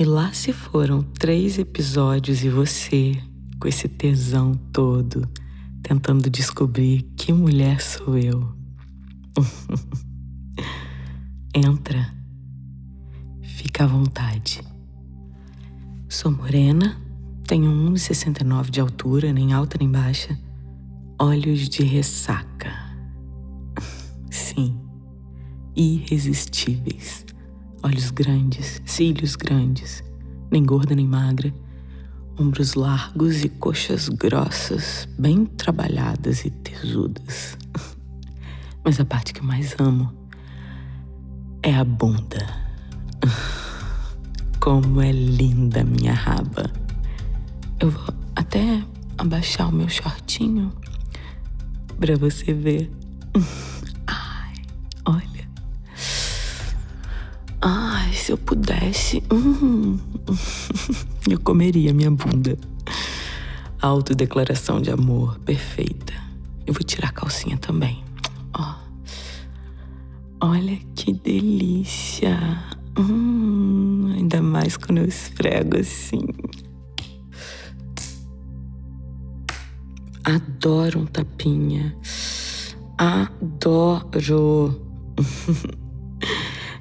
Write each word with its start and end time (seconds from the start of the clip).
E 0.00 0.04
lá 0.04 0.32
se 0.32 0.52
foram 0.52 1.02
três 1.02 1.58
episódios 1.58 2.44
e 2.44 2.48
você, 2.48 3.20
com 3.58 3.66
esse 3.66 3.88
tesão 3.88 4.54
todo, 4.72 5.28
tentando 5.82 6.30
descobrir 6.30 7.02
que 7.16 7.32
mulher 7.32 7.80
sou 7.80 8.16
eu. 8.16 8.54
Entra, 11.52 12.14
fica 13.42 13.82
à 13.82 13.86
vontade. 13.88 14.60
Sou 16.08 16.30
morena, 16.30 16.96
tenho 17.44 17.68
1,69 17.90 18.70
de 18.70 18.80
altura, 18.80 19.32
nem 19.32 19.52
alta 19.52 19.76
nem 19.80 19.90
baixa, 19.90 20.38
olhos 21.20 21.68
de 21.68 21.82
ressaca. 21.82 22.72
Sim, 24.30 24.80
irresistíveis 25.74 27.26
olhos 27.82 28.10
grandes, 28.10 28.80
cílios 28.84 29.36
grandes, 29.36 30.02
nem 30.50 30.64
gorda 30.64 30.94
nem 30.94 31.06
magra, 31.06 31.52
ombros 32.38 32.74
largos 32.74 33.44
e 33.44 33.48
coxas 33.48 34.08
grossas, 34.08 35.08
bem 35.18 35.44
trabalhadas 35.44 36.44
e 36.44 36.50
tesudas. 36.50 37.56
Mas 38.84 39.00
a 39.00 39.04
parte 39.04 39.32
que 39.32 39.40
eu 39.40 39.44
mais 39.44 39.74
amo 39.78 40.12
é 41.62 41.74
a 41.74 41.84
bunda. 41.84 42.46
Como 44.60 45.00
é 45.00 45.12
linda 45.12 45.84
minha 45.84 46.12
raba. 46.12 46.70
Eu 47.80 47.90
vou 47.90 48.14
até 48.34 48.82
abaixar 49.16 49.68
o 49.68 49.72
meu 49.72 49.88
shortinho 49.88 50.72
para 51.98 52.16
você 52.16 52.52
ver. 52.52 52.90
se 58.28 58.32
eu 58.32 58.36
pudesse, 58.36 59.22
hum, 59.32 59.98
eu 61.30 61.40
comeria 61.40 61.94
minha 61.94 62.10
bunda. 62.10 62.58
Autodeclaração 63.80 64.82
de 64.82 64.90
amor 64.90 65.38
perfeita. 65.46 66.12
Eu 66.66 66.74
vou 66.74 66.82
tirar 66.82 67.08
a 67.08 67.12
calcinha 67.12 67.56
também. 67.56 68.04
Ó. 68.54 68.74
Olha 70.42 70.78
que 70.94 71.14
delícia. 71.14 72.38
Hum, 72.98 74.12
ainda 74.14 74.42
mais 74.42 74.76
quando 74.76 74.98
eu 74.98 75.06
esfrego 75.06 75.78
assim. 75.78 76.20
Adoro 80.22 81.00
um 81.00 81.06
tapinha. 81.06 81.96
Adoro. 82.98 84.06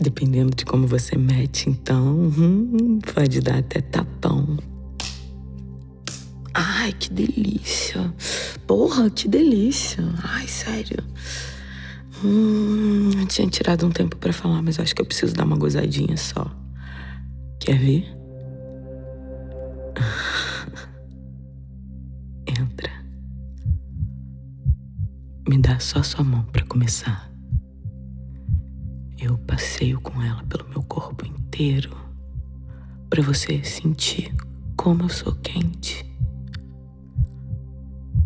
Dependendo 0.00 0.54
de 0.54 0.64
como 0.64 0.86
você 0.86 1.16
mete, 1.16 1.68
então, 1.68 2.32
hum, 2.38 2.98
pode 3.14 3.40
dar 3.40 3.58
até 3.58 3.80
tapão. 3.80 4.56
Ai, 6.54 6.92
que 6.92 7.12
delícia. 7.12 8.12
Porra, 8.66 9.10
que 9.10 9.28
delícia. 9.28 10.04
Ai, 10.22 10.46
sério. 10.46 11.02
Hum, 12.24 13.10
eu 13.20 13.26
tinha 13.26 13.48
tirado 13.48 13.86
um 13.86 13.90
tempo 13.90 14.16
para 14.16 14.32
falar, 14.32 14.62
mas 14.62 14.78
acho 14.80 14.94
que 14.94 15.02
eu 15.02 15.06
preciso 15.06 15.34
dar 15.34 15.44
uma 15.44 15.56
gozadinha 15.56 16.16
só. 16.16 16.50
Quer 17.60 17.78
ver? 17.78 18.06
Entra. 22.46 22.90
Me 25.48 25.58
dá 25.58 25.78
só 25.78 26.02
sua 26.02 26.24
mão 26.24 26.42
para 26.52 26.64
começar. 26.64 27.27
Eu 29.28 29.36
passeio 29.36 30.00
com 30.00 30.22
ela 30.22 30.42
pelo 30.44 30.66
meu 30.70 30.82
corpo 30.84 31.26
inteiro 31.26 31.94
para 33.10 33.22
você 33.22 33.62
sentir 33.62 34.34
como 34.74 35.02
eu 35.02 35.08
sou 35.10 35.34
quente. 35.34 36.02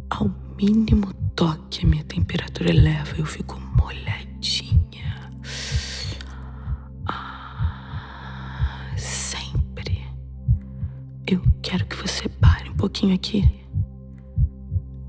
Ao 0.08 0.28
mínimo 0.56 1.12
toque, 1.34 1.84
a 1.84 1.88
minha 1.88 2.04
temperatura 2.04 2.70
eleva, 2.70 3.16
eu 3.18 3.26
fico 3.26 3.58
molhadinha. 3.76 5.32
Ah, 7.06 8.94
sempre. 8.96 10.06
Eu 11.26 11.42
quero 11.62 11.84
que 11.86 11.96
você 11.96 12.28
pare 12.28 12.70
um 12.70 12.76
pouquinho 12.76 13.16
aqui. 13.16 13.42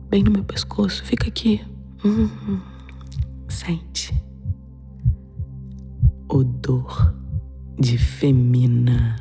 Bem 0.10 0.24
no 0.24 0.32
meu 0.32 0.44
pescoço, 0.44 1.06
fica 1.06 1.28
aqui. 1.28 1.64
Hum, 2.04 2.60
sente 3.48 4.12
odor 6.34 7.16
de 7.80 7.96
femina, 7.98 9.16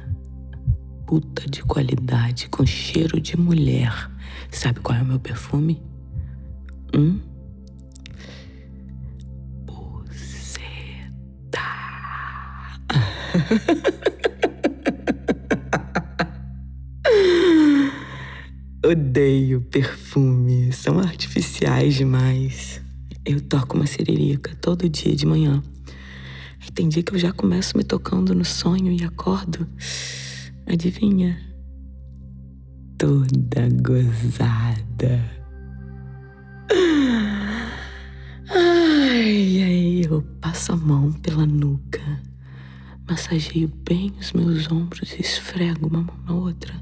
puta 1.06 1.48
de 1.48 1.62
qualidade, 1.62 2.48
com 2.48 2.64
cheiro 2.64 3.20
de 3.20 3.38
mulher. 3.38 4.10
Sabe 4.50 4.80
qual 4.80 4.98
é 4.98 5.02
o 5.02 5.04
meu 5.04 5.20
perfume? 5.20 5.82
Hum? 6.96 7.20
Buceta. 9.66 11.60
Odeio 18.84 19.60
perfumes, 19.60 20.76
são 20.76 20.98
artificiais 20.98 21.94
demais. 21.94 22.80
Eu 23.24 23.38
toco 23.40 23.76
uma 23.76 23.86
siririca 23.86 24.56
todo 24.56 24.88
dia 24.88 25.14
de 25.14 25.26
manhã 25.26 25.62
tem 26.70 26.88
dia 26.88 27.02
que 27.02 27.14
eu 27.14 27.18
já 27.18 27.32
começo 27.32 27.76
me 27.76 27.84
tocando 27.84 28.34
no 28.34 28.44
sonho 28.44 28.92
e 28.92 29.04
acordo. 29.04 29.66
Adivinha? 30.66 31.38
Toda 32.96 33.68
gozada. 33.82 35.42
Ai, 38.48 39.62
ai, 39.62 40.06
eu 40.08 40.22
passo 40.40 40.72
a 40.72 40.76
mão 40.76 41.12
pela 41.12 41.44
nuca, 41.44 42.00
massageio 43.08 43.68
bem 43.84 44.12
os 44.20 44.32
meus 44.32 44.70
ombros 44.70 45.12
e 45.14 45.20
esfrego 45.20 45.88
uma 45.88 46.02
mão 46.02 46.16
na 46.26 46.34
outra. 46.34 46.74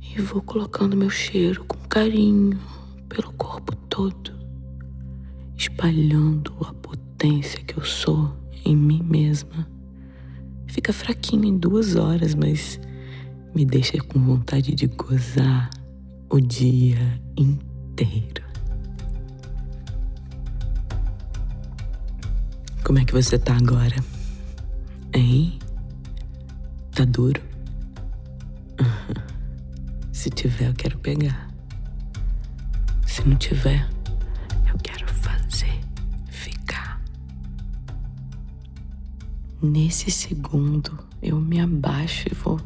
E 0.00 0.20
vou 0.20 0.42
colocando 0.42 0.96
meu 0.96 1.10
cheiro 1.10 1.64
com 1.64 1.78
carinho 1.88 2.58
pelo 3.08 3.32
corpo 3.34 3.74
todo, 3.88 4.32
espalhando 5.56 6.54
a 6.60 6.74
potência 6.74 7.62
que 7.62 7.78
eu 7.78 7.84
sou 7.84 8.43
em 8.64 8.76
mim 8.76 9.02
mesma. 9.02 9.68
Fica 10.66 10.92
fraquinho 10.92 11.44
em 11.44 11.56
duas 11.56 11.96
horas, 11.96 12.34
mas 12.34 12.80
me 13.54 13.64
deixa 13.64 13.98
com 13.98 14.18
vontade 14.18 14.74
de 14.74 14.86
gozar 14.86 15.70
o 16.28 16.40
dia 16.40 17.20
inteiro. 17.36 18.44
Como 22.84 22.98
é 22.98 23.04
que 23.04 23.12
você 23.12 23.38
tá 23.38 23.56
agora? 23.56 23.96
Hein? 25.14 25.58
Tá 26.92 27.04
duro? 27.04 27.40
Se 30.12 30.28
tiver, 30.28 30.68
eu 30.68 30.74
quero 30.74 30.98
pegar. 30.98 31.48
Se 33.06 33.26
não 33.26 33.36
tiver, 33.36 33.88
Nesse 39.62 40.10
segundo, 40.10 40.98
eu 41.22 41.40
me 41.40 41.60
abaixo 41.60 42.28
e 42.30 42.34
vou 42.34 42.60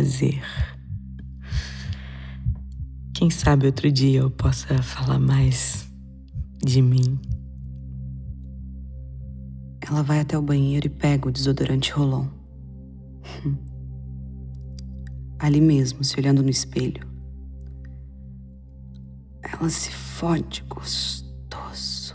prazer. 0.00 0.42
Quem 3.14 3.28
sabe 3.28 3.66
outro 3.66 3.92
dia 3.92 4.20
eu 4.20 4.30
possa 4.30 4.82
falar 4.82 5.18
mais 5.18 5.86
de 6.64 6.80
mim. 6.80 7.20
Ela 9.86 10.02
vai 10.02 10.20
até 10.20 10.38
o 10.38 10.42
banheiro 10.42 10.86
e 10.86 10.90
pega 10.90 11.28
o 11.28 11.30
desodorante 11.30 11.92
Rolon. 11.92 12.28
Ali 15.38 15.60
mesmo, 15.60 16.02
se 16.02 16.18
olhando 16.18 16.42
no 16.42 16.48
espelho, 16.48 17.06
ela 19.42 19.68
se 19.68 19.90
fode 19.90 20.64
gostoso. 20.68 22.14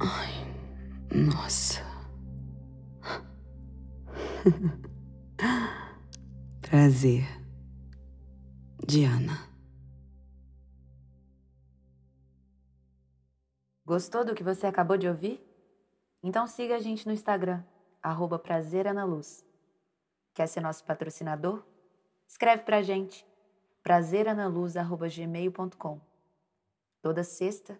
Ai, 0.00 0.54
nossa. 1.10 1.91
Prazer, 6.60 7.24
Diana. 8.86 9.50
Gostou 13.84 14.24
do 14.24 14.34
que 14.34 14.42
você 14.42 14.66
acabou 14.66 14.96
de 14.96 15.06
ouvir? 15.06 15.46
Então 16.22 16.46
siga 16.46 16.76
a 16.76 16.80
gente 16.80 17.06
no 17.06 17.12
Instagram, 17.12 17.62
prazeranaluz. 18.42 19.44
Quer 20.34 20.46
ser 20.46 20.60
nosso 20.60 20.82
patrocinador? 20.84 21.62
Escreve 22.26 22.64
pra 22.64 22.82
gente, 22.82 23.26
prazeranaluz.gmail.com. 23.82 26.00
Toda 27.02 27.22
sexta, 27.22 27.78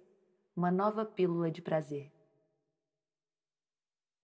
uma 0.55 0.71
nova 0.71 1.03
pílula 1.05 1.51
de 1.51 1.61
prazer. 1.63 2.13